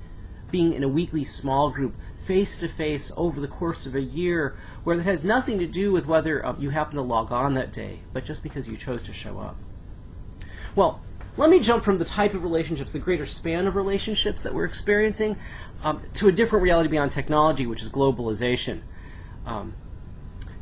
Being 0.50 0.72
in 0.72 0.82
a 0.82 0.88
weekly 0.88 1.25
small 1.25 1.70
group, 1.70 1.94
face 2.26 2.56
to 2.60 2.75
face, 2.78 3.12
over 3.14 3.43
the 3.43 3.48
course 3.48 3.84
of 3.84 3.94
a 3.94 4.00
year, 4.00 4.54
where 4.84 4.98
it 4.98 5.02
has 5.02 5.22
nothing 5.22 5.58
to 5.58 5.66
do 5.66 5.93
with 5.93 6.06
whether 6.06 6.44
uh, 6.46 6.56
you 6.58 6.70
happen 6.70 6.94
to 6.94 7.02
log 7.02 7.31
on 7.31 7.56
that 7.56 7.75
day, 7.75 8.00
but 8.14 8.25
just 8.25 8.43
because 8.43 8.66
you 8.66 8.78
chose 8.78 9.02
to 9.02 9.12
show 9.12 9.38
up. 9.38 9.58
Well, 10.75 11.02
let 11.37 11.50
me 11.50 11.62
jump 11.62 11.85
from 11.85 11.99
the 11.99 12.05
type 12.05 12.33
of 12.33 12.43
relationships, 12.43 12.93
the 12.93 12.99
greater 12.99 13.27
span 13.27 13.67
of 13.67 13.77
relationships 13.77 14.43
that 14.43 14.55
we're 14.55 14.65
experiencing, 14.65 15.37
um, 15.83 16.03
to 16.15 16.29
a 16.29 16.33
different 16.33 16.62
reality 16.62 16.88
beyond 16.88 17.11
technology, 17.11 17.67
which 17.67 17.83
is 17.83 17.91
globalization. 17.91 18.83
Um, 19.44 19.75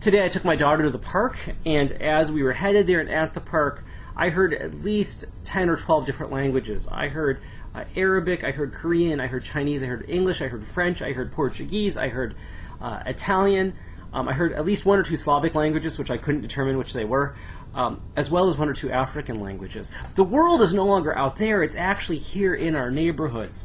today 0.03 0.25
I 0.25 0.29
took 0.29 0.44
my 0.44 0.56
daughter 0.56 0.82
to 0.82 0.91
the 0.91 0.99
park, 0.99 1.35
and 1.65 1.93
as 1.93 2.31
we 2.31 2.43
were 2.43 2.53
headed 2.53 2.88
there 2.88 3.00
and 3.00 3.09
at 3.09 3.35
the 3.35 3.41
park, 3.41 3.85
I 4.17 4.31
heard 4.31 4.53
at 4.53 4.75
least 4.75 5.25
10 5.44 5.69
or 5.69 5.79
12 5.85 6.06
different 6.06 6.32
languages. 6.32 6.88
I 6.91 7.06
heard 7.06 7.38
uh, 7.73 7.85
Arabic, 7.97 8.43
I 8.43 8.50
heard 8.50 8.73
Korean, 8.75 9.20
I 9.20 9.29
heard 9.29 9.44
Chinese, 9.44 9.82
I 9.82 9.87
heard 9.87 10.09
English, 10.09 10.41
I 10.41 10.49
heard 10.49 10.65
French, 10.75 11.03
I 11.03 11.12
heard 11.12 11.32
Portuguese, 11.32 11.97
I 11.97 12.09
heard 12.09 12.35
uh, 12.81 13.00
Italian. 13.06 13.75
Um, 14.12 14.29
I 14.29 14.32
heard 14.32 14.53
at 14.53 14.65
least 14.65 14.87
one 14.87 15.00
or 15.00 15.03
two 15.03 15.17
Slavic 15.17 15.56
languages, 15.56 15.99
which 15.99 16.11
I 16.11 16.19
couldn't 16.19 16.43
determine 16.43 16.79
which 16.79 16.93
they 16.94 17.05
were 17.05 17.35
um, 17.75 18.00
as 18.17 18.31
well 18.31 18.50
as 18.50 18.59
one 18.59 18.69
or 18.69 18.75
two 18.75 18.91
African 18.91 19.41
languages. 19.41 19.91
The 20.17 20.25
world 20.25 20.62
is 20.62 20.73
no 20.73 20.85
longer 20.85 21.17
out 21.17 21.38
there, 21.38 21.62
it's 21.62 21.75
actually 21.76 22.19
here 22.19 22.55
in 22.55 22.75
our 22.75 22.91
neighborhoods. 22.91 23.65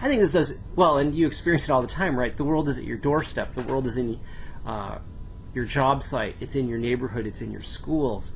I 0.00 0.06
think 0.06 0.20
this 0.20 0.32
does, 0.32 0.52
well, 0.76 0.98
and 0.98 1.14
you 1.14 1.26
experience 1.26 1.64
it 1.64 1.72
all 1.72 1.82
the 1.82 1.88
time, 1.88 2.16
right? 2.16 2.36
The 2.36 2.44
world 2.44 2.68
is 2.68 2.78
at 2.78 2.84
your 2.84 2.98
doorstep, 2.98 3.54
the 3.54 3.66
world 3.66 3.86
is 3.86 3.96
in 3.96 4.20
uh, 4.64 4.98
your 5.54 5.64
job 5.66 6.02
site, 6.02 6.36
it's 6.40 6.54
in 6.54 6.68
your 6.68 6.78
neighborhood, 6.78 7.26
it's 7.26 7.40
in 7.40 7.50
your 7.50 7.62
schools. 7.62 8.30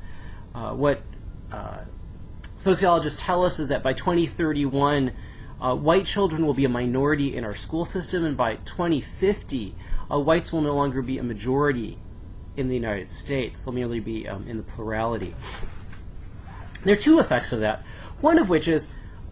Uh, 0.53 0.73
what 0.73 1.01
uh, 1.51 1.85
sociologists 2.59 3.21
tell 3.25 3.45
us 3.45 3.59
is 3.59 3.69
that 3.69 3.83
by 3.83 3.93
2031, 3.93 5.13
uh, 5.61 5.75
white 5.75 6.05
children 6.05 6.45
will 6.45 6.53
be 6.53 6.65
a 6.65 6.69
minority 6.69 7.37
in 7.37 7.45
our 7.45 7.55
school 7.55 7.85
system, 7.85 8.25
and 8.25 8.35
by 8.35 8.55
2050, 8.55 9.75
uh, 10.11 10.19
whites 10.19 10.51
will 10.51 10.61
no 10.61 10.75
longer 10.75 11.01
be 11.01 11.17
a 11.19 11.23
majority 11.23 11.97
in 12.55 12.67
the 12.67 12.75
United 12.75 13.09
States. 13.09 13.59
They'll 13.63 13.73
merely 13.73 13.99
be 13.99 14.27
um, 14.27 14.47
in 14.47 14.57
the 14.57 14.63
plurality. 14.63 15.33
There 16.85 16.95
are 16.95 17.01
two 17.03 17.19
effects 17.19 17.51
of 17.53 17.61
that. 17.61 17.83
One 18.21 18.37
of 18.39 18.49
which 18.49 18.67
is 18.67 18.87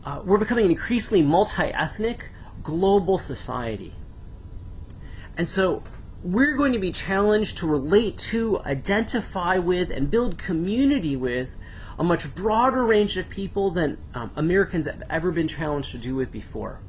uh, 0.05 0.21
we're 0.25 0.39
becoming 0.39 0.65
an 0.65 0.71
increasingly 0.71 1.21
multi-ethnic 1.21 2.19
global 2.63 3.17
society. 3.17 3.93
And 5.37 5.49
so 5.49 5.83
we're 6.23 6.55
going 6.57 6.73
to 6.73 6.79
be 6.79 6.91
challenged 6.91 7.57
to 7.57 7.67
relate 7.67 8.21
to, 8.31 8.59
identify 8.59 9.57
with, 9.57 9.89
and 9.91 10.09
build 10.09 10.39
community 10.39 11.15
with 11.15 11.49
a 11.97 12.03
much 12.03 12.21
broader 12.35 12.83
range 12.83 13.17
of 13.17 13.29
people 13.29 13.73
than 13.73 13.97
um, 14.13 14.31
Americans 14.35 14.87
have 14.87 15.03
ever 15.09 15.31
been 15.31 15.47
challenged 15.47 15.91
to 15.91 16.01
do 16.01 16.15
with 16.15 16.31
before. 16.31 16.79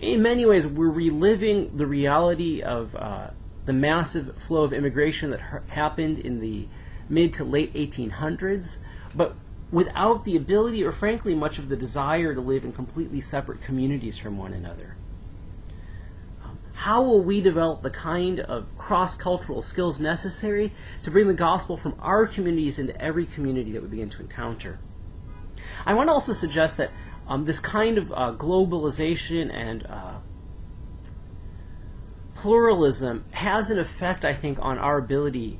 In 0.00 0.22
many 0.22 0.44
ways, 0.44 0.64
we're 0.66 0.90
reliving 0.90 1.76
the 1.76 1.86
reality 1.86 2.62
of 2.62 2.94
uh, 2.94 3.30
the 3.66 3.72
massive 3.72 4.34
flow 4.46 4.64
of 4.64 4.72
immigration 4.72 5.30
that 5.30 5.40
happened 5.68 6.18
in 6.18 6.40
the 6.40 6.68
mid 7.08 7.34
to 7.34 7.44
late 7.44 7.72
1800s, 7.74 8.76
but 9.14 9.34
without 9.72 10.24
the 10.24 10.36
ability 10.36 10.84
or 10.84 10.92
frankly 10.92 11.34
much 11.34 11.58
of 11.58 11.68
the 11.68 11.76
desire 11.76 12.34
to 12.34 12.40
live 12.40 12.64
in 12.64 12.72
completely 12.72 13.20
separate 13.20 13.62
communities 13.62 14.18
from 14.18 14.38
one 14.38 14.52
another. 14.52 14.94
Um, 16.44 16.58
how 16.74 17.02
will 17.02 17.24
we 17.24 17.42
develop 17.42 17.82
the 17.82 17.90
kind 17.90 18.40
of 18.40 18.66
cross-cultural 18.78 19.62
skills 19.62 19.98
necessary 19.98 20.72
to 21.04 21.10
bring 21.10 21.26
the 21.26 21.34
gospel 21.34 21.76
from 21.76 21.96
our 22.00 22.26
communities 22.26 22.78
into 22.78 22.98
every 23.00 23.26
community 23.26 23.72
that 23.72 23.82
we 23.82 23.88
begin 23.88 24.10
to 24.10 24.20
encounter? 24.20 24.78
I 25.86 25.94
want 25.94 26.08
to 26.08 26.12
also 26.12 26.32
suggest 26.32 26.76
that 26.78 26.90
um, 27.26 27.44
this 27.44 27.58
kind 27.58 27.98
of 27.98 28.10
uh, 28.12 28.36
globalization 28.38 29.52
and 29.52 29.84
uh, 29.86 30.20
pluralism 32.44 33.24
has 33.30 33.70
an 33.70 33.78
effect, 33.78 34.22
I 34.22 34.38
think, 34.38 34.58
on 34.60 34.76
our 34.76 34.98
ability, 34.98 35.58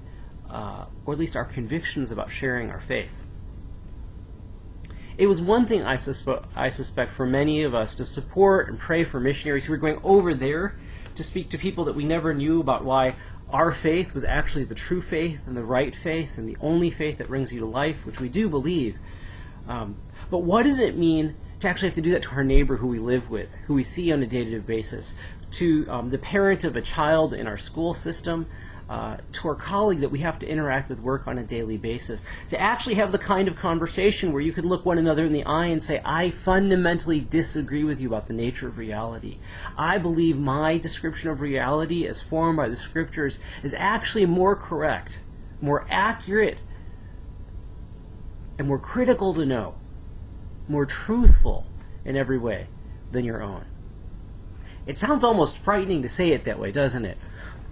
uh, 0.50 0.84
or 1.06 1.14
at 1.14 1.18
least 1.18 1.34
our 1.34 1.46
convictions 1.46 2.12
about 2.12 2.28
sharing 2.30 2.68
our 2.68 2.82
faith. 2.86 3.08
It 5.16 5.26
was 5.26 5.40
one 5.40 5.66
thing 5.66 5.82
I, 5.82 5.96
suspe- 5.96 6.44
I 6.54 6.68
suspect 6.68 7.12
for 7.16 7.24
many 7.24 7.62
of 7.62 7.74
us 7.74 7.94
to 7.96 8.04
support 8.04 8.68
and 8.68 8.78
pray 8.78 9.02
for 9.10 9.18
missionaries 9.18 9.64
who 9.64 9.72
were 9.72 9.78
going 9.78 9.98
over 10.04 10.34
there 10.34 10.74
to 11.16 11.24
speak 11.24 11.50
to 11.50 11.58
people 11.58 11.86
that 11.86 11.96
we 11.96 12.04
never 12.04 12.34
knew 12.34 12.60
about 12.60 12.84
why 12.84 13.16
our 13.48 13.74
faith 13.82 14.12
was 14.12 14.24
actually 14.24 14.64
the 14.64 14.74
true 14.74 15.02
faith 15.08 15.38
and 15.46 15.56
the 15.56 15.62
right 15.62 15.94
faith 16.02 16.30
and 16.36 16.46
the 16.46 16.56
only 16.60 16.90
faith 16.90 17.16
that 17.16 17.28
brings 17.28 17.50
you 17.50 17.60
to 17.60 17.66
life, 17.66 17.96
which 18.04 18.20
we 18.20 18.28
do 18.28 18.50
believe. 18.50 18.96
Um, 19.66 19.96
But 20.30 20.40
what 20.40 20.64
does 20.64 20.78
it 20.78 20.98
mean 20.98 21.36
to 21.64 21.70
actually 21.70 21.88
have 21.88 21.96
to 21.96 22.02
do 22.02 22.12
that 22.12 22.22
to 22.22 22.28
our 22.28 22.44
neighbor 22.44 22.76
who 22.76 22.86
we 22.86 22.98
live 22.98 23.30
with, 23.30 23.48
who 23.66 23.74
we 23.74 23.84
see 23.84 24.12
on 24.12 24.22
a 24.22 24.26
day 24.26 24.44
to 24.44 24.50
day 24.50 24.58
basis, 24.58 25.12
to 25.58 25.86
um, 25.88 26.10
the 26.10 26.18
parent 26.18 26.62
of 26.64 26.76
a 26.76 26.82
child 26.82 27.32
in 27.32 27.46
our 27.46 27.56
school 27.56 27.94
system, 27.94 28.46
uh, 28.86 29.16
to 29.32 29.48
our 29.48 29.54
colleague 29.54 30.02
that 30.02 30.10
we 30.10 30.20
have 30.20 30.38
to 30.38 30.46
interact 30.46 30.90
with 30.90 30.98
work 30.98 31.26
on 31.26 31.38
a 31.38 31.46
daily 31.46 31.78
basis. 31.78 32.20
To 32.50 32.60
actually 32.60 32.96
have 32.96 33.12
the 33.12 33.18
kind 33.18 33.48
of 33.48 33.56
conversation 33.56 34.32
where 34.32 34.42
you 34.42 34.52
can 34.52 34.66
look 34.66 34.84
one 34.84 34.98
another 34.98 35.24
in 35.24 35.32
the 35.32 35.44
eye 35.44 35.68
and 35.68 35.82
say, 35.82 36.02
I 36.04 36.34
fundamentally 36.44 37.20
disagree 37.20 37.82
with 37.82 37.98
you 37.98 38.08
about 38.08 38.28
the 38.28 38.34
nature 38.34 38.68
of 38.68 38.76
reality. 38.76 39.38
I 39.78 39.96
believe 39.96 40.36
my 40.36 40.76
description 40.76 41.30
of 41.30 41.40
reality 41.40 42.06
as 42.06 42.22
formed 42.28 42.58
by 42.58 42.68
the 42.68 42.76
scriptures 42.76 43.38
is 43.62 43.74
actually 43.74 44.26
more 44.26 44.54
correct, 44.54 45.18
more 45.62 45.86
accurate, 45.88 46.60
and 48.58 48.68
more 48.68 48.78
critical 48.78 49.32
to 49.34 49.46
know, 49.46 49.76
more 50.68 50.86
truthful 50.86 51.66
in 52.04 52.16
every 52.16 52.38
way 52.38 52.68
than 53.12 53.24
your 53.24 53.42
own. 53.42 53.64
It 54.86 54.98
sounds 54.98 55.24
almost 55.24 55.56
frightening 55.64 56.02
to 56.02 56.08
say 56.08 56.28
it 56.30 56.44
that 56.44 56.58
way, 56.58 56.72
doesn't 56.72 57.04
it? 57.04 57.16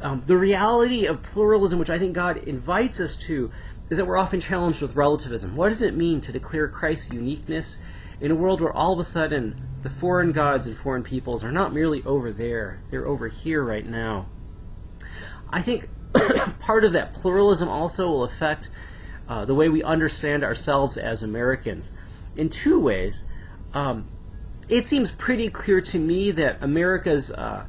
Um, 0.01 0.25
the 0.27 0.37
reality 0.37 1.07
of 1.07 1.23
pluralism, 1.23 1.79
which 1.79 1.91
I 1.91 1.99
think 1.99 2.15
God 2.15 2.39
invites 2.39 3.01
us 3.01 3.23
to, 3.29 3.51
is 3.91 3.99
that 3.99 4.07
we're 4.07 4.17
often 4.17 4.41
challenged 4.41 4.81
with 4.81 4.97
relativism. 4.97 5.57
What 5.57 5.69
does 5.69 5.83
it 5.83 5.95
mean 5.95 6.21
to 6.23 6.33
declare 6.33 6.69
Christ's 6.69 7.11
uniqueness 7.13 7.77
in 8.21 8.31
a 8.31 8.35
world 8.35 8.61
where 8.61 8.73
all 8.73 8.95
of 8.95 8.99
a 8.99 9.05
sudden 9.05 9.63
the 9.83 9.91
foreign 10.01 10.33
gods 10.33 10.67
and 10.67 10.77
foreign 10.79 11.03
peoples 11.03 11.45
are 11.45 11.53
not 11.53 11.75
merely 11.75 12.03
over 12.05 12.33
there, 12.33 12.81
they're 12.91 13.07
over 13.07 13.29
here 13.29 13.63
right 13.63 13.85
now? 13.85 14.27
I 15.51 15.63
think 15.63 15.85
part 16.61 16.85
of 16.85 16.95
that 16.95 17.13
pluralism 17.15 17.69
also 17.69 18.07
will 18.09 18.25
affect 18.25 18.69
uh, 19.29 19.45
the 19.45 19.55
way 19.55 19.69
we 19.69 19.83
understand 19.83 20.43
ourselves 20.43 20.97
as 20.97 21.23
Americans 21.23 21.91
in 22.37 22.51
two 22.51 22.81
ways. 22.81 23.23
Um, 23.75 24.09
it 24.69 24.89
seems 24.89 25.11
pretty 25.19 25.51
clear 25.51 25.81
to 25.93 25.99
me 25.99 26.33
that 26.33 26.63
America's 26.63 27.31
uh, 27.31 27.67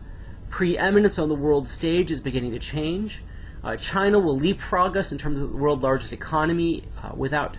preeminence 0.50 1.18
on 1.18 1.30
the 1.30 1.36
world 1.36 1.68
stage 1.68 2.12
is 2.12 2.20
beginning 2.20 2.52
to 2.52 2.60
change. 2.60 3.24
Uh, 3.64 3.78
China 3.78 4.20
will 4.20 4.38
leapfrog 4.38 4.98
us 4.98 5.12
in 5.12 5.18
terms 5.18 5.42
of 5.42 5.50
the 5.50 5.58
world's 5.58 5.84
largest 5.84 6.14
economy 6.14 6.84
uh, 7.02 7.12
without 7.16 7.58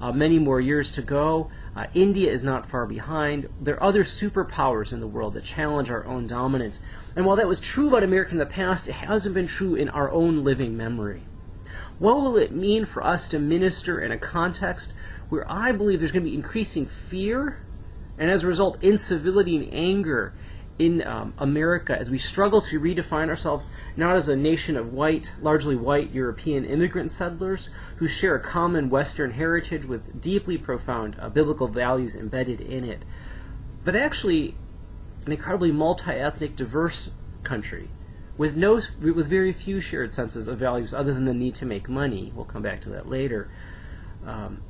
uh, 0.00 0.10
many 0.10 0.38
more 0.38 0.60
years 0.60 0.92
to 0.92 1.02
go. 1.02 1.50
Uh, 1.76 1.86
India 1.94 2.32
is 2.32 2.42
not 2.42 2.68
far 2.68 2.86
behind. 2.86 3.48
There 3.60 3.74
are 3.76 3.82
other 3.82 4.04
superpowers 4.04 4.92
in 4.92 5.00
the 5.00 5.06
world 5.06 5.34
that 5.34 5.44
challenge 5.44 5.90
our 5.90 6.04
own 6.04 6.26
dominance. 6.26 6.78
And 7.14 7.24
while 7.24 7.36
that 7.36 7.46
was 7.46 7.60
true 7.60 7.88
about 7.88 8.02
America 8.02 8.32
in 8.32 8.38
the 8.38 8.46
past, 8.46 8.86
it 8.86 8.92
hasn't 8.92 9.34
been 9.34 9.48
true 9.48 9.74
in 9.74 9.88
our 9.88 10.10
own 10.10 10.44
living 10.44 10.76
memory. 10.76 11.22
What 11.98 12.16
will 12.16 12.36
it 12.36 12.52
mean 12.52 12.86
for 12.86 13.04
us 13.04 13.28
to 13.28 13.38
minister 13.38 14.00
in 14.00 14.10
a 14.10 14.18
context 14.18 14.92
where 15.34 15.50
I 15.50 15.72
believe 15.72 15.98
there's 15.98 16.12
going 16.12 16.24
to 16.24 16.30
be 16.30 16.36
increasing 16.36 16.88
fear 17.10 17.58
and 18.18 18.30
as 18.30 18.44
a 18.44 18.46
result 18.46 18.82
incivility 18.82 19.56
and 19.56 19.74
anger 19.74 20.32
in 20.78 21.02
um, 21.02 21.34
America 21.38 21.96
as 21.98 22.08
we 22.10 22.18
struggle 22.18 22.60
to 22.60 22.78
redefine 22.78 23.28
ourselves 23.28 23.68
not 23.96 24.16
as 24.16 24.28
a 24.28 24.36
nation 24.36 24.76
of 24.76 24.92
white, 24.92 25.26
largely 25.40 25.76
white 25.76 26.12
European 26.12 26.64
immigrant 26.64 27.10
settlers 27.10 27.68
who 27.98 28.08
share 28.08 28.36
a 28.36 28.42
common 28.42 28.90
Western 28.90 29.32
heritage 29.32 29.84
with 29.84 30.20
deeply 30.20 30.58
profound 30.58 31.16
uh, 31.20 31.28
biblical 31.28 31.68
values 31.68 32.16
embedded 32.18 32.60
in 32.60 32.84
it, 32.84 33.04
but 33.84 33.94
actually 33.94 34.54
an 35.26 35.32
incredibly 35.32 35.72
multi-ethnic, 35.72 36.56
diverse 36.56 37.10
country 37.44 37.88
with 38.36 38.54
no, 38.54 38.80
with 39.00 39.28
very 39.28 39.52
few 39.52 39.80
shared 39.80 40.12
senses 40.12 40.48
of 40.48 40.58
values 40.58 40.92
other 40.92 41.14
than 41.14 41.24
the 41.24 41.34
need 41.34 41.54
to 41.56 41.66
make 41.66 41.88
money. 41.88 42.32
We'll 42.34 42.44
come 42.44 42.62
back 42.62 42.80
to 42.82 42.90
that 42.90 43.08
later. 43.08 43.48
Um, 44.26 44.62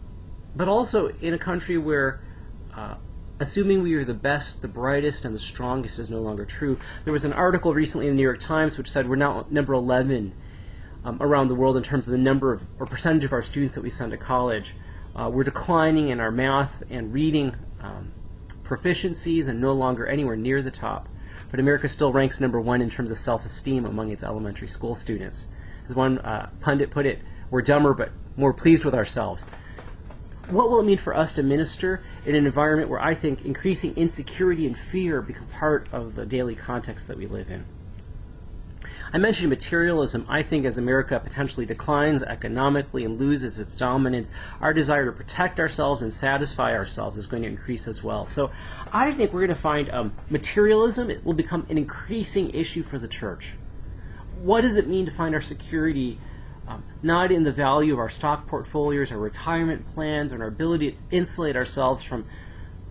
but 0.56 0.68
also 0.68 1.08
in 1.20 1.34
a 1.34 1.38
country 1.38 1.78
where 1.78 2.20
uh, 2.74 2.96
assuming 3.40 3.82
we 3.82 3.94
are 3.94 4.04
the 4.04 4.14
best, 4.14 4.62
the 4.62 4.68
brightest, 4.68 5.24
and 5.24 5.34
the 5.34 5.40
strongest 5.40 5.98
is 5.98 6.10
no 6.10 6.20
longer 6.20 6.46
true. 6.46 6.78
There 7.04 7.12
was 7.12 7.24
an 7.24 7.32
article 7.32 7.74
recently 7.74 8.06
in 8.06 8.12
the 8.12 8.16
New 8.16 8.22
York 8.22 8.40
Times 8.40 8.78
which 8.78 8.88
said 8.88 9.08
we're 9.08 9.16
now 9.16 9.46
number 9.50 9.74
11 9.74 10.34
um, 11.04 11.18
around 11.20 11.48
the 11.48 11.54
world 11.54 11.76
in 11.76 11.82
terms 11.82 12.06
of 12.06 12.12
the 12.12 12.18
number 12.18 12.52
of, 12.52 12.62
or 12.78 12.86
percentage 12.86 13.24
of 13.24 13.32
our 13.32 13.42
students 13.42 13.74
that 13.74 13.82
we 13.82 13.90
send 13.90 14.12
to 14.12 14.18
college. 14.18 14.74
Uh, 15.14 15.30
we're 15.32 15.44
declining 15.44 16.08
in 16.08 16.20
our 16.20 16.30
math 16.30 16.72
and 16.90 17.12
reading 17.12 17.54
um, 17.80 18.12
proficiencies 18.64 19.48
and 19.48 19.60
no 19.60 19.72
longer 19.72 20.06
anywhere 20.06 20.36
near 20.36 20.62
the 20.62 20.70
top. 20.70 21.08
But 21.50 21.60
America 21.60 21.88
still 21.88 22.12
ranks 22.12 22.40
number 22.40 22.60
one 22.60 22.80
in 22.80 22.90
terms 22.90 23.10
of 23.10 23.18
self-esteem 23.18 23.84
among 23.84 24.10
its 24.10 24.22
elementary 24.22 24.68
school 24.68 24.94
students. 24.94 25.44
As 25.88 25.94
one 25.94 26.18
uh, 26.18 26.50
pundit 26.60 26.90
put 26.90 27.06
it, 27.06 27.20
we're 27.50 27.62
dumber 27.62 27.94
but 27.94 28.08
more 28.36 28.52
pleased 28.52 28.84
with 28.84 28.94
ourselves 28.94 29.44
what 30.50 30.70
will 30.70 30.80
it 30.80 30.84
mean 30.84 30.98
for 30.98 31.16
us 31.16 31.34
to 31.34 31.42
minister 31.42 32.00
in 32.26 32.34
an 32.34 32.46
environment 32.46 32.90
where 32.90 33.00
I 33.00 33.14
think 33.18 33.44
increasing 33.44 33.96
insecurity 33.96 34.66
and 34.66 34.76
fear 34.90 35.22
become 35.22 35.48
part 35.58 35.88
of 35.92 36.14
the 36.14 36.26
daily 36.26 36.54
context 36.54 37.08
that 37.08 37.16
we 37.16 37.26
live 37.26 37.48
in? 37.48 37.64
I 39.12 39.18
mentioned 39.18 39.48
materialism. 39.48 40.26
I 40.28 40.42
think 40.42 40.66
as 40.66 40.76
America 40.76 41.20
potentially 41.22 41.66
declines 41.66 42.24
economically 42.24 43.04
and 43.04 43.16
loses 43.16 43.60
its 43.60 43.74
dominance, 43.76 44.28
our 44.60 44.74
desire 44.74 45.04
to 45.06 45.12
protect 45.12 45.60
ourselves 45.60 46.02
and 46.02 46.12
satisfy 46.12 46.72
ourselves 46.72 47.16
is 47.16 47.26
going 47.26 47.44
to 47.44 47.48
increase 47.48 47.86
as 47.86 48.02
well. 48.02 48.26
So 48.26 48.50
I 48.92 49.14
think 49.16 49.32
we're 49.32 49.46
going 49.46 49.56
to 49.56 49.62
find 49.62 49.88
um, 49.90 50.12
materialism 50.30 51.10
will 51.24 51.34
become 51.34 51.64
an 51.70 51.78
increasing 51.78 52.50
issue 52.50 52.82
for 52.82 52.98
the 52.98 53.06
church. 53.06 53.54
What 54.42 54.62
does 54.62 54.76
it 54.76 54.88
mean 54.88 55.06
to 55.06 55.16
find 55.16 55.32
our 55.32 55.42
security 55.42 56.18
um, 56.66 56.84
not 57.02 57.30
in 57.30 57.44
the 57.44 57.52
value 57.52 57.92
of 57.92 57.98
our 57.98 58.10
stock 58.10 58.46
portfolios, 58.46 59.12
our 59.12 59.18
retirement 59.18 59.86
plans, 59.94 60.32
and 60.32 60.42
our 60.42 60.48
ability 60.48 60.92
to 60.92 61.16
insulate 61.16 61.56
ourselves 61.56 62.04
from 62.04 62.24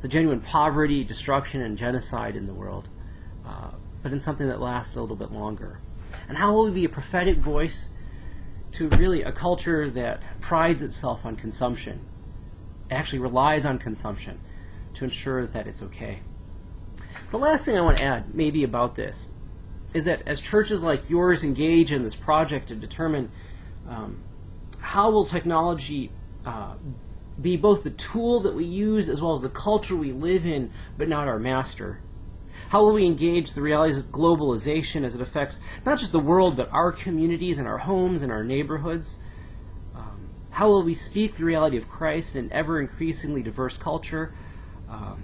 the 0.01 0.07
genuine 0.07 0.41
poverty, 0.41 1.03
destruction, 1.03 1.61
and 1.61 1.77
genocide 1.77 2.35
in 2.35 2.45
the 2.45 2.53
world, 2.53 2.87
uh, 3.45 3.71
but 4.03 4.11
in 4.11 4.19
something 4.21 4.47
that 4.47 4.59
lasts 4.59 4.95
a 4.95 5.01
little 5.01 5.15
bit 5.15 5.31
longer. 5.31 5.79
And 6.27 6.37
how 6.37 6.53
will 6.53 6.65
we 6.65 6.71
be 6.71 6.85
a 6.85 6.89
prophetic 6.89 7.37
voice 7.39 7.87
to 8.77 8.89
really 8.89 9.23
a 9.23 9.31
culture 9.31 9.89
that 9.91 10.19
prides 10.41 10.81
itself 10.81 11.21
on 11.23 11.35
consumption, 11.35 12.01
actually 12.91 13.19
relies 13.19 13.65
on 13.65 13.79
consumption 13.79 14.39
to 14.95 15.05
ensure 15.05 15.47
that 15.47 15.67
it's 15.67 15.81
okay? 15.81 16.21
The 17.31 17.37
last 17.37 17.65
thing 17.65 17.77
I 17.77 17.81
want 17.81 17.97
to 17.97 18.03
add, 18.03 18.35
maybe 18.35 18.63
about 18.63 18.95
this, 18.95 19.29
is 19.93 20.05
that 20.05 20.27
as 20.27 20.41
churches 20.41 20.81
like 20.81 21.09
yours 21.09 21.43
engage 21.43 21.91
in 21.91 22.03
this 22.03 22.15
project 22.15 22.69
to 22.69 22.75
determine 22.75 23.31
um, 23.87 24.23
how 24.79 25.11
will 25.11 25.25
technology 25.25 26.11
uh, 26.45 26.75
be 27.41 27.57
both 27.57 27.83
the 27.83 27.95
tool 28.11 28.43
that 28.43 28.55
we 28.55 28.65
use 28.65 29.09
as 29.09 29.21
well 29.21 29.33
as 29.33 29.41
the 29.41 29.49
culture 29.49 29.97
we 29.97 30.11
live 30.11 30.45
in, 30.45 30.71
but 30.97 31.07
not 31.07 31.27
our 31.27 31.39
master? 31.39 31.99
How 32.69 32.81
will 32.81 32.93
we 32.93 33.05
engage 33.05 33.53
the 33.53 33.61
realities 33.61 33.97
of 33.97 34.05
globalization 34.05 35.05
as 35.05 35.15
it 35.15 35.21
affects 35.21 35.57
not 35.85 35.99
just 35.99 36.11
the 36.11 36.19
world, 36.19 36.57
but 36.57 36.69
our 36.71 36.91
communities 36.91 37.57
and 37.57 37.67
our 37.67 37.77
homes 37.77 38.21
and 38.21 38.31
our 38.31 38.43
neighborhoods? 38.43 39.15
Um, 39.95 40.29
how 40.49 40.69
will 40.69 40.83
we 40.83 40.93
speak 40.93 41.37
the 41.37 41.45
reality 41.45 41.77
of 41.77 41.87
Christ 41.87 42.35
in 42.35 42.45
an 42.45 42.53
ever 42.53 42.81
increasingly 42.81 43.43
diverse 43.43 43.77
culture? 43.81 44.33
Um, 44.89 45.23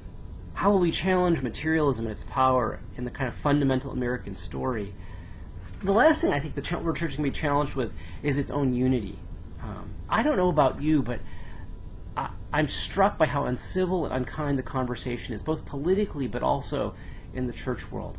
how 0.53 0.71
will 0.71 0.79
we 0.79 0.91
challenge 0.91 1.41
materialism 1.41 2.05
and 2.05 2.13
its 2.13 2.25
power 2.29 2.79
in 2.97 3.05
the 3.05 3.11
kind 3.11 3.27
of 3.27 3.35
fundamental 3.41 3.91
American 3.91 4.35
story? 4.35 4.93
The 5.83 5.91
last 5.91 6.21
thing 6.21 6.31
I 6.31 6.41
think 6.41 6.55
the 6.55 6.61
ch- 6.61 6.99
church 6.99 7.15
can 7.15 7.23
be 7.23 7.31
challenged 7.31 7.75
with 7.75 7.91
is 8.23 8.37
its 8.37 8.51
own 8.51 8.73
unity. 8.73 9.17
Um, 9.61 9.93
I 10.09 10.23
don't 10.23 10.37
know 10.37 10.49
about 10.49 10.81
you, 10.81 11.01
but 11.01 11.19
I, 12.15 12.31
I'm 12.51 12.67
struck 12.67 13.17
by 13.17 13.25
how 13.25 13.45
uncivil 13.45 14.05
and 14.05 14.13
unkind 14.13 14.57
the 14.57 14.63
conversation 14.63 15.33
is, 15.33 15.43
both 15.43 15.65
politically 15.65 16.27
but 16.27 16.43
also 16.43 16.95
in 17.33 17.47
the 17.47 17.53
church 17.53 17.79
world. 17.91 18.17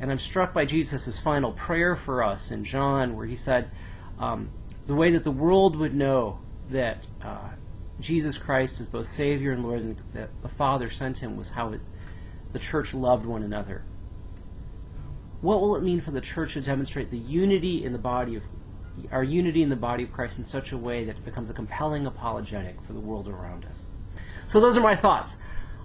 And 0.00 0.10
I'm 0.10 0.18
struck 0.18 0.54
by 0.54 0.64
Jesus' 0.64 1.20
final 1.22 1.52
prayer 1.52 1.96
for 2.06 2.24
us 2.24 2.50
in 2.50 2.64
John, 2.64 3.16
where 3.16 3.26
he 3.26 3.36
said, 3.36 3.70
um, 4.18 4.50
the 4.86 4.94
way 4.94 5.12
that 5.12 5.24
the 5.24 5.30
world 5.30 5.78
would 5.78 5.94
know 5.94 6.38
that 6.72 7.06
uh, 7.22 7.50
Jesus 8.00 8.38
Christ 8.38 8.80
is 8.80 8.88
both 8.88 9.08
Savior 9.08 9.52
and 9.52 9.62
Lord, 9.62 9.80
and 9.80 9.96
that 10.14 10.30
the 10.42 10.48
Father 10.48 10.90
sent 10.90 11.18
him, 11.18 11.36
was 11.36 11.50
how 11.50 11.72
it, 11.72 11.80
the 12.52 12.58
church 12.58 12.94
loved 12.94 13.26
one 13.26 13.42
another. 13.42 13.82
What 15.40 15.60
will 15.60 15.76
it 15.76 15.82
mean 15.82 16.00
for 16.00 16.10
the 16.10 16.20
church 16.20 16.54
to 16.54 16.62
demonstrate 16.62 17.10
the 17.10 17.18
unity 17.18 17.84
in 17.84 17.92
the 17.92 17.98
body 17.98 18.36
of 18.36 18.42
our 19.10 19.24
unity 19.24 19.62
in 19.62 19.70
the 19.70 19.76
body 19.76 20.04
of 20.04 20.12
Christ 20.12 20.38
in 20.38 20.44
such 20.44 20.72
a 20.72 20.76
way 20.76 21.04
that 21.04 21.16
it 21.16 21.24
becomes 21.24 21.48
a 21.48 21.54
compelling 21.54 22.06
apologetic 22.06 22.76
for 22.86 22.92
the 22.92 23.00
world 23.00 23.28
around 23.28 23.64
us? 23.64 23.80
So 24.48 24.60
those 24.60 24.76
are 24.76 24.80
my 24.80 25.00
thoughts 25.00 25.36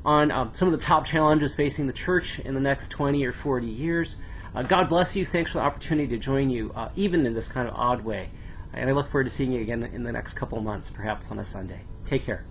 on 0.04 0.32
um, 0.32 0.52
some 0.54 0.72
of 0.72 0.78
the 0.78 0.86
top 0.86 1.06
challenges 1.06 1.54
facing 1.56 1.88
the 1.88 1.94
church 1.94 2.40
in 2.44 2.54
the 2.54 2.60
next 2.60 2.92
20 2.92 3.24
or 3.24 3.34
40 3.44 3.68
years. 3.68 4.16
Uh, 4.54 4.64
God 4.64 4.90
bless 4.90 5.16
you. 5.16 5.26
Thanks 5.26 5.52
for 5.52 5.60
the 5.60 5.64
opportunity 5.64 6.08
to 6.10 6.18
join 6.18 6.50
you, 6.50 6.72
uh, 6.72 6.90
even 6.96 7.26
in 7.26 7.34
this 7.34 7.50
kind 7.52 7.68
of 7.68 7.74
odd 7.76 8.04
way. 8.04 8.30
And 8.74 8.90
I 8.90 8.94
look 8.94 9.12
forward 9.12 9.26
to 9.26 9.32
seeing 9.32 9.52
you 9.52 9.62
again 9.62 9.84
in 9.84 10.04
the 10.04 10.12
next 10.12 10.34
couple 10.38 10.60
months, 10.62 10.92
perhaps 10.94 11.26
on 11.30 11.40
a 11.40 11.46
Sunday. 11.46 11.82
Take 12.06 12.26
care. 12.26 12.46